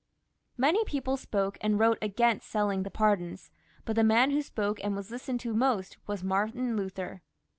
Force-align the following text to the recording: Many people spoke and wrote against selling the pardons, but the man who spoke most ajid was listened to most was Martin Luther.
Many 0.57 0.83
people 0.83 1.15
spoke 1.15 1.59
and 1.61 1.77
wrote 1.77 1.99
against 2.01 2.49
selling 2.49 2.81
the 2.81 2.89
pardons, 2.89 3.51
but 3.85 3.95
the 3.95 4.03
man 4.03 4.31
who 4.31 4.41
spoke 4.41 4.77
most 4.77 4.79
ajid 4.81 4.95
was 4.95 5.11
listened 5.11 5.39
to 5.41 5.53
most 5.53 5.97
was 6.07 6.23
Martin 6.23 6.75
Luther. 6.75 7.21